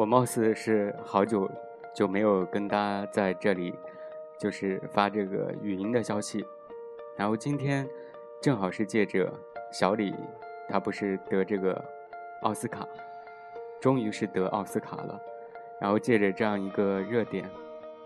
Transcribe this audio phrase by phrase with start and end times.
[0.00, 1.46] 我貌似是好久
[1.94, 3.74] 就没有跟大家在这里，
[4.38, 6.42] 就是发这个语音的消息。
[7.18, 7.86] 然后今天
[8.40, 9.30] 正好是借着
[9.70, 10.14] 小李，
[10.70, 11.84] 他不是得这个
[12.40, 12.88] 奥斯卡，
[13.78, 15.20] 终于是得奥斯卡了。
[15.78, 17.44] 然后借着这样一个热点，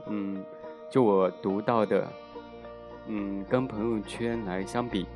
[0.06, 0.44] 嗯，
[0.90, 2.08] 就我读到的，
[3.06, 5.06] 嗯，跟朋友圈来相比，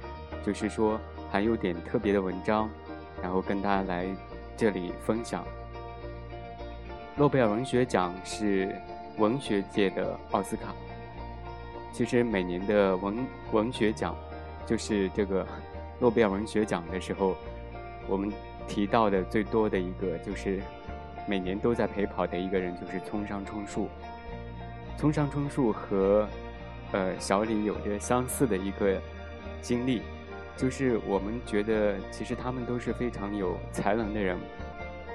[0.45, 2.71] 就是说还有点特别的文章，
[3.21, 4.07] 然后跟大家来
[4.57, 5.45] 这里分享。
[7.19, 8.73] 诺贝尔文学奖是
[9.17, 10.73] 文学界的奥斯卡。
[11.93, 14.15] 其实每年的文文学奖，
[14.65, 15.45] 就是这个
[15.99, 17.35] 诺贝尔文学奖的时候，
[18.07, 18.33] 我们
[18.69, 20.61] 提到的最多的一个，就是
[21.27, 23.89] 每年都在陪跑的一个人，就是村上春树。
[24.97, 26.25] 村上春树和
[26.93, 28.97] 呃小李有着相似的一个
[29.61, 30.03] 经历，
[30.57, 34.39] 就是我们觉得其实他们都是非常有才能的人。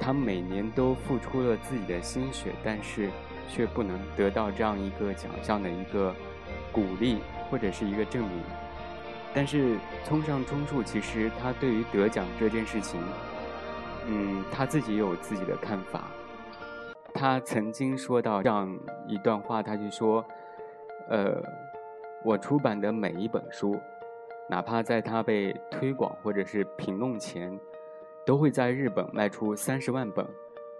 [0.03, 3.09] 他每年都付出了自己的心血，但是
[3.47, 6.13] 却不能得到这样一个奖项的一个
[6.73, 8.43] 鼓励或者是一个证明。
[9.33, 12.99] 但是村上春树其实他对于得奖这件事情，
[14.07, 16.11] 嗯，他自己有自己的看法。
[17.13, 20.25] 他曾经说到这样一段话，他就说
[21.07, 21.41] ：“呃，
[22.25, 23.79] 我出版的每一本书，
[24.49, 27.57] 哪怕在他被推广或者是评论前。”
[28.25, 30.25] 都会在日本卖出三十万本，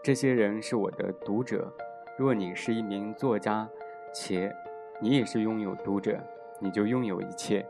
[0.01, 1.69] 这些人是我的读者。
[2.17, 3.67] 若你是一名作家，
[4.13, 4.55] 且
[5.01, 6.17] 你也是拥有读者，
[6.59, 7.65] 你就拥有一切。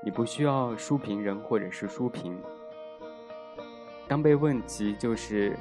[0.00, 2.40] 你不需要书评人或者是书评。
[4.06, 5.56] 当被问及就是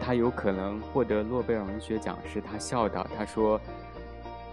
[0.00, 3.60] 他有可能获得诺贝尔文学奖时，他笑道：“他说，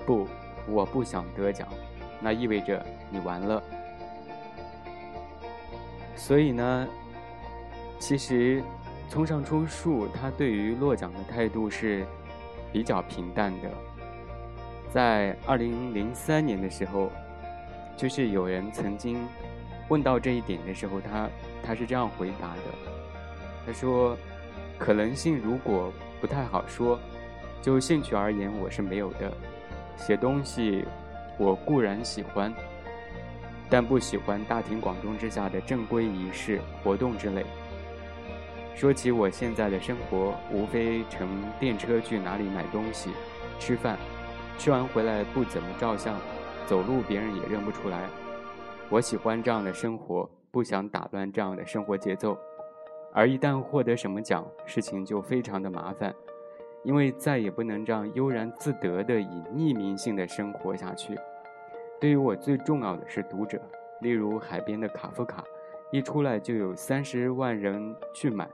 [0.06, 0.26] 不，
[0.68, 1.68] 我不想得奖，
[2.22, 3.62] 那意味着你完了。”
[6.16, 6.88] 所以呢？
[8.00, 8.64] 其实，
[9.10, 12.06] 村上春树他对于落奖的态度是
[12.72, 13.70] 比较平淡的。
[14.90, 17.12] 在二零零三年的时候，
[17.98, 19.28] 就是有人曾经
[19.90, 21.30] 问到这一点的时候，他
[21.62, 22.62] 他是这样回答的
[23.68, 24.18] ：“他说，
[24.78, 26.98] 可能性如果不太好说，
[27.62, 29.32] 就兴趣而言，我是没有的。
[29.98, 30.86] 写东西，
[31.38, 32.52] 我固然喜欢，
[33.70, 37.46] 但不喜欢大庭广众之下的正规仪式活动之类。”
[38.80, 41.28] 说起我现在的生活，无非乘
[41.60, 43.12] 电车去哪里买东西、
[43.60, 43.98] 吃饭，
[44.58, 46.18] 吃完回来不怎么照相，
[46.66, 48.08] 走路别人也认不出来。
[48.88, 52.40] 我喜欢这样的生活，不想打乱这样的生活节奏。
[53.14, 56.16] 而一旦获得什么奖，事情就非常的麻烦，
[56.86, 61.20] 因为再也不能这样悠然自得的以匿名性的生活下去。
[62.00, 63.62] 对于我最重要的是读者，
[64.00, 65.44] 例如海边的卡夫卡，
[65.92, 68.48] 一出来就有三十万人去买。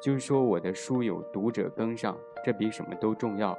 [0.00, 3.56] 就是说，我的书有读者跟上，这比什么都重要。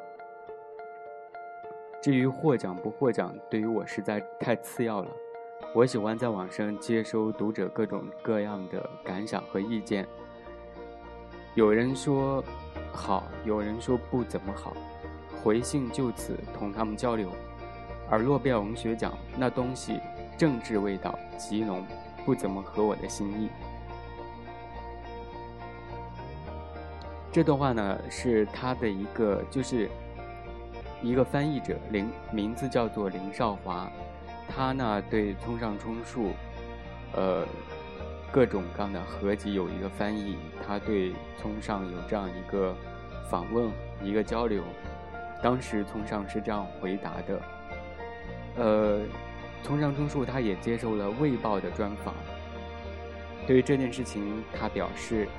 [2.02, 5.08] 至于获奖不获奖，对于我实在太次要了。
[5.76, 10.08] 我喜欢在网上接收读者各种各样的感想和意见。
[11.54, 12.44] 有人说
[12.92, 14.74] 好，有人说不怎么好，
[15.44, 17.30] 回信就此同他们交流。
[18.10, 20.00] 而诺贝尔文学奖那东西，
[20.38, 21.86] 政治味道极浓，
[22.26, 23.50] 不怎么合我的心意。
[27.32, 29.90] 这段话呢，是他的一个，就是
[31.02, 33.90] 一个翻译者林，名字叫做林少华，
[34.50, 36.32] 他呢对村上春树，
[37.14, 37.46] 呃，
[38.34, 40.36] 各种各样的合集有一个翻译，
[40.68, 42.76] 他对村上有这样一个
[43.30, 43.72] 访问，
[44.04, 44.62] 一个交流，
[45.42, 47.42] 当时村上是这样回答的，
[48.58, 49.00] 呃，
[49.64, 52.14] 村上春树他也接受了《卫报》的专访，
[53.48, 55.30] 对于这件事情，他表示。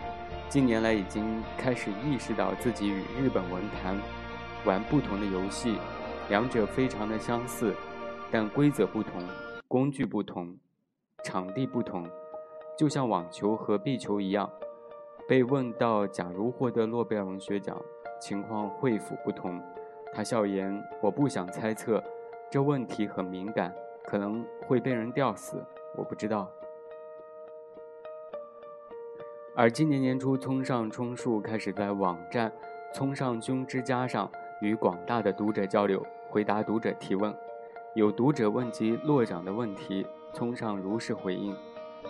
[0.52, 3.98] 近年来已经开始意识到自己与日本文坛
[4.66, 5.78] 玩不同的游戏，
[6.28, 7.74] 两者非常的相似，
[8.30, 9.12] 但规则不同，
[9.66, 10.54] 工具不同，
[11.24, 12.06] 场地不同，
[12.76, 14.46] 就像网球和壁球一样。
[15.26, 17.74] 被问到假如获得诺贝尔文学奖，
[18.20, 19.58] 情况会否不同？
[20.12, 22.04] 他笑言：“我不想猜测，
[22.50, 23.74] 这问题很敏感，
[24.04, 25.64] 可能会被人吊死，
[25.96, 26.46] 我不知道。”
[29.54, 32.50] 而今年年初，村上春树开始在网站
[32.94, 34.30] “村上君之家”上
[34.62, 37.34] 与广大的读者交流，回答读者提问。
[37.94, 41.54] 有读者问及落奖的问题，村上如实回应：“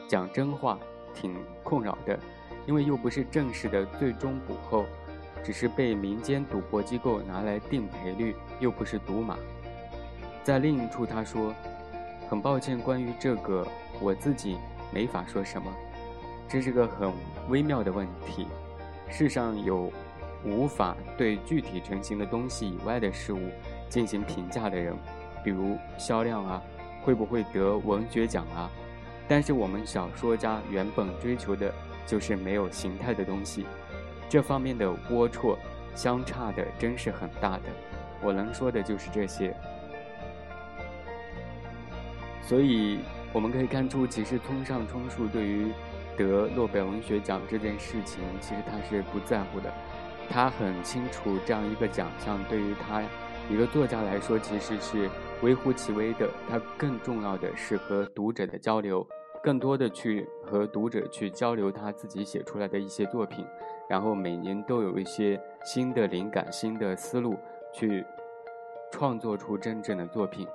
[0.08, 0.78] 讲真话，
[1.12, 1.34] 挺
[1.64, 2.16] 困扰的，
[2.64, 4.84] 因为又不是正式的最终补后，
[5.42, 9.36] 只是被民间赌博机构拿来定赔率，又不是赌马。”
[10.44, 11.52] 在另一处，他说
[12.30, 13.66] ：“很抱歉，关于这个，
[14.00, 14.58] 我自己
[14.94, 15.68] 没法说什么。”
[16.52, 17.10] 这是个很
[17.49, 18.46] 微妙的问题。
[19.08, 19.90] 世上有
[20.44, 23.49] 无法对具体成型的东西以外的事物
[23.88, 24.94] 进行评价的人，
[25.43, 26.62] 比如销量啊，
[27.00, 28.70] 会不会得文学奖啊？
[29.26, 31.72] 但是我们小说家原本追求的
[32.04, 33.64] 就是没有形态的东西，
[34.28, 35.56] 这方面的龌龊
[35.94, 37.62] 相差的真是很大的。
[38.22, 39.56] 我能说的就是这些。
[42.43, 42.99] 所以
[43.32, 45.72] 我们可以看出，其实村上春树对于
[46.22, 49.72] 得诺贝尔文学奖这件事情，其实他是不在乎的。
[50.28, 53.02] 他很清楚，这样一个奖项对于他
[53.50, 55.10] 一个作家来说，其实是
[55.42, 56.28] 微乎其微的。
[56.48, 59.06] 他更重要的是和读者的交流，
[59.42, 63.44] 更多的去和读者去交流他自己写出来的一些作品，
[63.88, 67.36] 然后每年都有一些新的灵感、新的思路，
[67.72, 68.04] 去
[68.90, 70.46] 创作出真正的作品。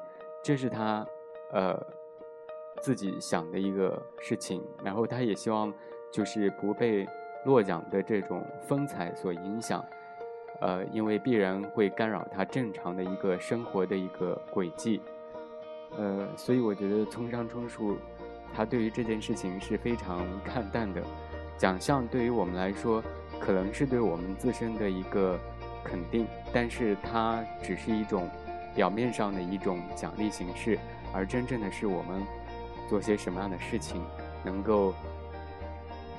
[0.44, 1.06] 这是他。
[1.54, 1.82] 呃，
[2.82, 5.74] 自己想的一个事情，然后他也希望
[6.12, 7.08] 就是不被
[7.46, 9.84] 落奖的这种风采所影响，
[10.62, 15.02] 呃，因为必然会干扰他正常的一个生活的一个轨迹，
[15.98, 17.98] 呃，所以我觉得村上春树
[18.54, 21.02] 他对于这件事情是非常 看淡的。
[21.58, 23.04] 奖项对于我们来说，
[23.40, 25.40] 可能是对我们自身的一个
[25.84, 28.30] 肯定，但是它只是一种
[28.76, 30.78] 表面上的一种奖励形式。
[31.14, 32.22] 而真正的是我们
[32.88, 34.02] 做些什么样的事情，
[34.44, 34.94] 能够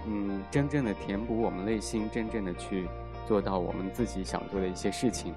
[0.06, 2.86] 嗯真正的填补我们内心，真正的去
[3.26, 5.34] 做到我们自己想做的一些事情。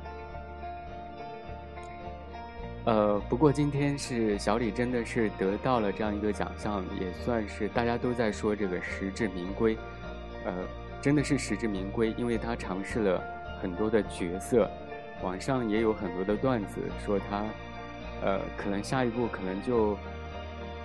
[2.86, 9.78] 呃，不过今天是小李真的是得到了这样一个奖项，也算是大家都在说这个实至名归。
[10.46, 10.52] 呃，
[11.00, 13.24] 真的是实至名归，因为他尝试了
[13.62, 14.68] 很多的角色，
[15.22, 17.46] 网上也有很多的段子说他。
[18.24, 19.98] 呃，可能下一步可能就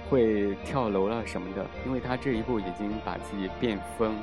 [0.08, 4.14] 会跳楼了什么的，因为他这一步已经把自己变疯，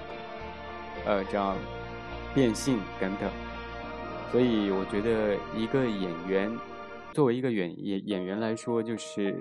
[1.05, 1.55] 呃，这样
[2.33, 3.29] 变性等等，
[4.31, 6.51] 所以我觉得一个演员
[7.11, 9.35] 作为一个演演演员来说，就是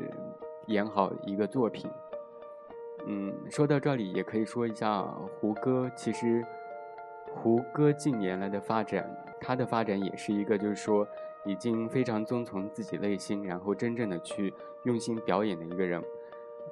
[0.66, 1.90] 演好一个作品。
[3.06, 5.02] 嗯，说到这里也可以说一下
[5.40, 6.44] 胡歌，其实
[7.34, 9.08] 胡歌近年来的发展，
[9.40, 11.06] 他的发展也是一个，就是说。
[11.44, 14.54] 已经非常遵从自己内心，然后真正的去
[14.84, 16.00] 用心表演的一个人，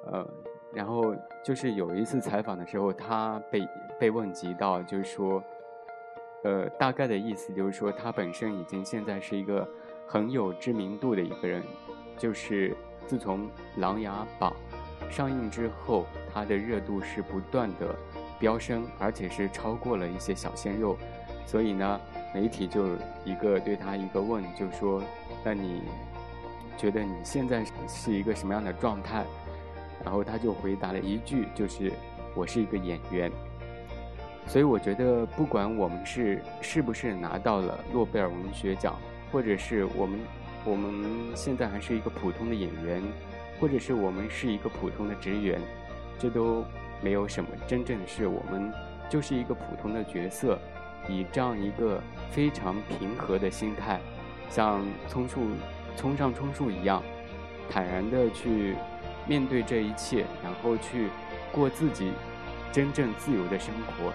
[0.05, 0.25] 呃，
[0.73, 3.67] 然后就是有一次采访的时候，他被
[3.99, 5.43] 被问及到，就是说，
[6.43, 9.67] 呃，大概的意思就是说，他本身已经现在是一个
[10.07, 11.63] 很有知名度的一个人，
[12.17, 12.75] 就是
[13.05, 14.53] 自从《琅琊榜》
[15.11, 17.95] 上映之后，他的热度是不断的
[18.39, 20.97] 飙升，而且是超过了一些小鲜肉，
[21.45, 21.99] 所以呢。
[22.33, 22.85] 媒体就
[23.25, 25.03] 一个对他一个问，就说
[25.43, 25.81] ：“那你
[26.77, 29.25] 觉得你现在是一个什么样的状态？”
[30.03, 31.91] 然后他就回答了一句，就是
[32.35, 33.31] ：“我是一个演员。”
[34.47, 38.95] 所以我觉得，不管我们是是不是拿到了诺贝尔文学奖，
[39.31, 40.19] 或者是我们
[40.65, 43.01] 我们现在还是一个普通的演员，
[43.59, 45.59] 或者是我们是一个普通的职员，
[46.19, 46.65] 这都
[47.01, 47.49] 没有什么。
[47.67, 48.71] 真正是我们
[49.09, 50.59] 就是一个普通的角色。
[51.09, 51.99] 以这样一个
[52.29, 53.99] 非常平和的心态，
[54.51, 55.41] 像葱树、
[55.97, 57.01] 冲上冲树一样，
[57.67, 58.75] 坦然的去
[59.27, 61.09] 面对这一切，然后去
[61.51, 62.11] 过自己
[62.71, 64.11] 真正自由的生活，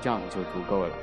[0.00, 0.94] 这样就足够了。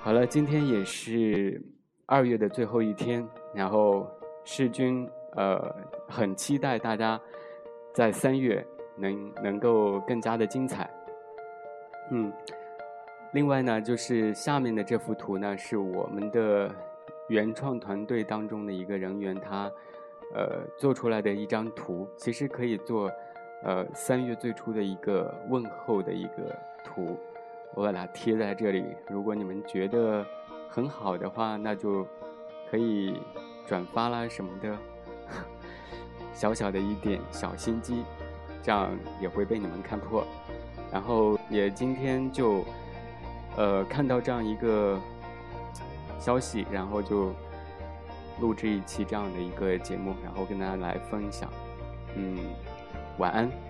[0.00, 1.62] 好了，今天也是
[2.06, 4.06] 二月的最后一天，然后
[4.44, 5.74] 世军呃
[6.08, 7.20] 很期待大家
[7.92, 10.88] 在三月能能够更加的精彩，
[12.10, 12.32] 嗯。
[13.32, 16.68] 另外呢，就是下面的这幅图呢，是我们的
[17.28, 19.70] 原创团队当中的一个人员他，
[20.34, 23.10] 呃，做出来的一张图，其实可以做，
[23.62, 27.18] 呃，三月最初的一个问候的一个图，
[27.74, 28.84] 我把它贴在这里。
[29.08, 30.24] 如果你们觉得
[30.68, 32.06] 很好的话，那就
[32.70, 33.20] 可以
[33.66, 34.76] 转发啦什么的，
[36.32, 38.04] 小小的一点小心机，
[38.62, 40.24] 这样也会被你们看破。
[40.92, 42.64] 然后也今天就。
[43.56, 44.96] 呃，看到这样一个
[46.20, 47.32] 消息，然后就
[48.40, 51.48] 录制一期这样的一个节目，然后跟大家来分享。
[52.16, 52.38] 嗯，
[53.18, 53.69] 晚安。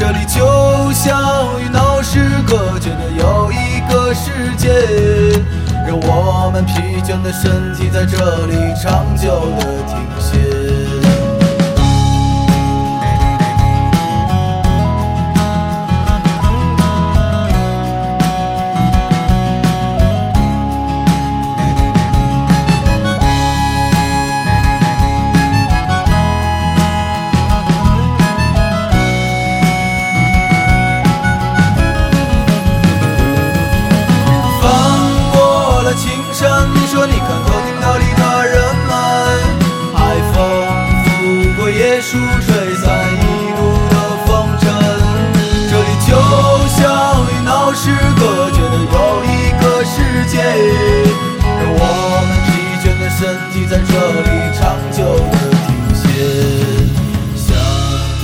[0.00, 4.72] 这里就像与闹市隔绝的又一个世界，
[5.86, 9.28] 让我们疲倦的身体在这里长久
[9.58, 10.59] 的停歇。
[41.80, 43.16] 椰树吹散一
[43.56, 43.58] 路
[43.88, 43.94] 的
[44.26, 44.28] 风
[44.60, 44.68] 尘，
[45.70, 46.12] 这里就
[46.76, 46.78] 像
[47.24, 48.20] 与闹市隔
[48.50, 48.94] 绝的又
[49.24, 49.96] 一个世
[50.28, 50.36] 界，
[51.40, 51.82] 让我
[52.28, 52.48] 们疲
[52.82, 53.18] 倦的身
[53.50, 54.60] 体在这里长
[54.92, 54.98] 久
[55.32, 55.34] 的
[55.64, 56.04] 停歇，
[57.34, 57.48] 厦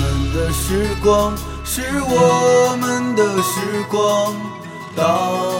[0.02, 1.34] 门的时光
[1.64, 4.34] 是我们的时光，
[4.94, 5.00] 大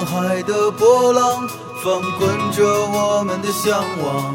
[0.04, 1.48] 海的波浪
[1.82, 2.62] 翻滚着
[2.92, 4.34] 我们的向往。